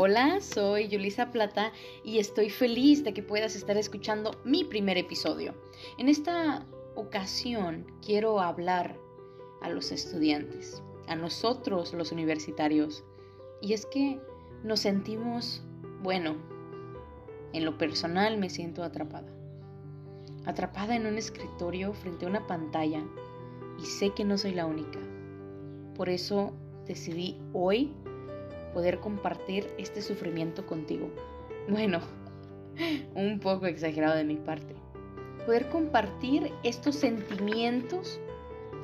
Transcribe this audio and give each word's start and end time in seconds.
Hola, 0.00 0.40
soy 0.40 0.86
Yulisa 0.86 1.32
Plata 1.32 1.72
y 2.04 2.20
estoy 2.20 2.50
feliz 2.50 3.02
de 3.02 3.12
que 3.12 3.24
puedas 3.24 3.56
estar 3.56 3.76
escuchando 3.76 4.30
mi 4.44 4.62
primer 4.62 4.96
episodio. 4.96 5.56
En 5.98 6.08
esta 6.08 6.64
ocasión 6.94 7.84
quiero 8.00 8.38
hablar 8.38 8.96
a 9.60 9.68
los 9.68 9.90
estudiantes, 9.90 10.84
a 11.08 11.16
nosotros 11.16 11.94
los 11.94 12.12
universitarios. 12.12 13.02
Y 13.60 13.72
es 13.72 13.86
que 13.86 14.20
nos 14.62 14.78
sentimos, 14.78 15.64
bueno, 16.00 16.36
en 17.52 17.64
lo 17.64 17.76
personal 17.76 18.38
me 18.38 18.50
siento 18.50 18.84
atrapada. 18.84 19.32
Atrapada 20.46 20.94
en 20.94 21.08
un 21.08 21.18
escritorio 21.18 21.92
frente 21.92 22.24
a 22.24 22.28
una 22.28 22.46
pantalla 22.46 23.02
y 23.82 23.84
sé 23.84 24.10
que 24.10 24.24
no 24.24 24.38
soy 24.38 24.52
la 24.54 24.64
única. 24.64 25.00
Por 25.96 26.08
eso 26.08 26.52
decidí 26.86 27.36
hoy 27.52 27.92
poder 28.72 29.00
compartir 29.00 29.70
este 29.78 30.02
sufrimiento 30.02 30.66
contigo. 30.66 31.10
Bueno, 31.68 32.00
un 33.14 33.40
poco 33.40 33.66
exagerado 33.66 34.16
de 34.16 34.24
mi 34.24 34.36
parte. 34.36 34.74
Poder 35.46 35.68
compartir 35.68 36.52
estos 36.62 36.96
sentimientos 36.96 38.20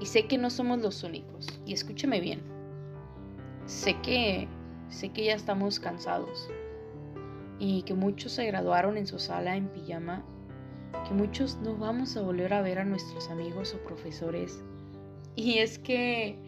y 0.00 0.06
sé 0.06 0.26
que 0.26 0.38
no 0.38 0.50
somos 0.50 0.80
los 0.80 1.02
únicos. 1.02 1.46
Y 1.66 1.72
escúcheme 1.72 2.20
bien. 2.20 2.40
Sé 3.66 3.94
que 4.00 4.48
sé 4.88 5.10
que 5.10 5.26
ya 5.26 5.34
estamos 5.34 5.78
cansados 5.78 6.48
y 7.58 7.82
que 7.82 7.94
muchos 7.94 8.32
se 8.32 8.46
graduaron 8.46 8.96
en 8.96 9.06
su 9.06 9.18
sala 9.18 9.56
en 9.56 9.68
pijama, 9.68 10.24
que 11.06 11.14
muchos 11.14 11.58
no 11.58 11.76
vamos 11.76 12.16
a 12.16 12.22
volver 12.22 12.54
a 12.54 12.62
ver 12.62 12.78
a 12.78 12.84
nuestros 12.84 13.28
amigos 13.28 13.74
o 13.74 13.84
profesores. 13.84 14.62
Y 15.36 15.58
es 15.58 15.78
que 15.78 16.38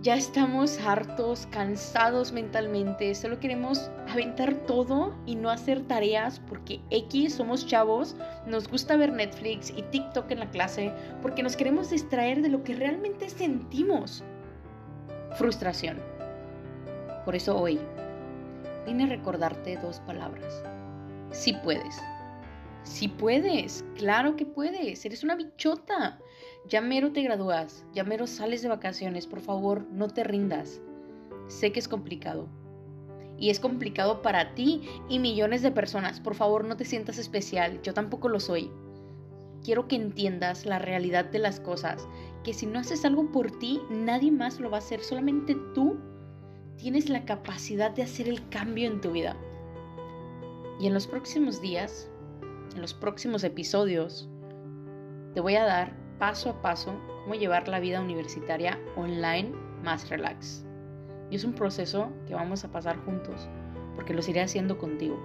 ya 0.00 0.16
estamos 0.16 0.80
hartos, 0.80 1.46
cansados 1.50 2.32
mentalmente, 2.32 3.14
solo 3.14 3.38
queremos 3.38 3.90
aventar 4.08 4.54
todo 4.66 5.14
y 5.26 5.36
no 5.36 5.50
hacer 5.50 5.82
tareas 5.82 6.40
porque 6.48 6.80
X 6.90 7.34
somos 7.34 7.66
chavos, 7.66 8.16
nos 8.46 8.68
gusta 8.68 8.96
ver 8.96 9.12
Netflix 9.12 9.70
y 9.70 9.82
TikTok 9.82 10.30
en 10.30 10.40
la 10.40 10.50
clase 10.50 10.92
porque 11.20 11.42
nos 11.42 11.56
queremos 11.56 11.90
distraer 11.90 12.42
de 12.42 12.48
lo 12.48 12.64
que 12.64 12.74
realmente 12.74 13.28
sentimos. 13.28 14.24
Frustración. 15.36 15.98
Por 17.24 17.36
eso 17.36 17.56
hoy 17.56 17.78
vine 18.86 19.04
a 19.04 19.08
recordarte 19.08 19.76
dos 19.76 20.00
palabras. 20.00 20.62
Si 21.30 21.52
puedes. 21.52 22.00
Si 22.82 23.06
puedes, 23.06 23.84
claro 23.96 24.34
que 24.34 24.44
puedes, 24.44 25.04
eres 25.04 25.22
una 25.22 25.36
bichota. 25.36 26.18
Ya 26.68 26.80
mero 26.80 27.12
te 27.12 27.22
gradúas, 27.22 27.84
ya 27.92 28.04
mero 28.04 28.26
sales 28.26 28.62
de 28.62 28.68
vacaciones, 28.68 29.26
por 29.26 29.40
favor, 29.40 29.84
no 29.90 30.08
te 30.08 30.24
rindas. 30.24 30.80
Sé 31.48 31.72
que 31.72 31.80
es 31.80 31.88
complicado. 31.88 32.48
Y 33.36 33.50
es 33.50 33.58
complicado 33.58 34.22
para 34.22 34.54
ti 34.54 34.82
y 35.08 35.18
millones 35.18 35.62
de 35.62 35.72
personas. 35.72 36.20
Por 36.20 36.34
favor, 36.34 36.64
no 36.64 36.76
te 36.76 36.84
sientas 36.84 37.18
especial, 37.18 37.82
yo 37.82 37.92
tampoco 37.92 38.28
lo 38.28 38.38
soy. 38.38 38.70
Quiero 39.64 39.88
que 39.88 39.96
entiendas 39.96 40.64
la 40.64 40.78
realidad 40.78 41.24
de 41.24 41.40
las 41.40 41.58
cosas, 41.58 42.06
que 42.44 42.54
si 42.54 42.66
no 42.66 42.78
haces 42.78 43.04
algo 43.04 43.30
por 43.32 43.50
ti, 43.58 43.80
nadie 43.90 44.30
más 44.30 44.60
lo 44.60 44.70
va 44.70 44.76
a 44.76 44.80
hacer, 44.80 45.00
solamente 45.00 45.56
tú 45.74 45.98
tienes 46.76 47.08
la 47.08 47.24
capacidad 47.24 47.90
de 47.90 48.02
hacer 48.02 48.28
el 48.28 48.48
cambio 48.48 48.88
en 48.88 49.00
tu 49.00 49.12
vida. 49.12 49.36
Y 50.80 50.86
en 50.86 50.94
los 50.94 51.06
próximos 51.06 51.60
días, 51.60 52.08
en 52.74 52.80
los 52.80 52.94
próximos 52.94 53.44
episodios, 53.44 54.28
te 55.34 55.40
voy 55.40 55.54
a 55.54 55.64
dar 55.64 56.01
paso 56.22 56.50
a 56.50 56.62
paso 56.62 56.94
cómo 57.24 57.34
llevar 57.34 57.66
la 57.66 57.80
vida 57.80 58.00
universitaria 58.00 58.78
online 58.94 59.50
más 59.82 60.08
relax. 60.08 60.64
Y 61.32 61.34
es 61.34 61.42
un 61.42 61.52
proceso 61.52 62.12
que 62.28 62.34
vamos 62.34 62.62
a 62.62 62.70
pasar 62.70 62.96
juntos, 62.98 63.48
porque 63.96 64.14
lo 64.14 64.20
iré 64.28 64.40
haciendo 64.40 64.78
contigo. 64.78 65.18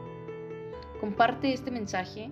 Comparte 1.00 1.53
este 1.53 1.70
mensaje 1.70 2.31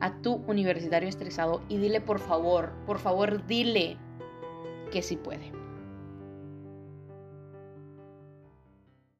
a 0.00 0.16
tu 0.22 0.36
universitario 0.46 1.10
estresado 1.10 1.60
y 1.68 1.76
dile 1.76 2.00
por 2.00 2.20
favor, 2.20 2.72
por 2.86 3.00
favor 3.00 3.44
dile 3.46 3.98
que 4.90 5.02
sí 5.02 5.18
puede. 5.18 5.52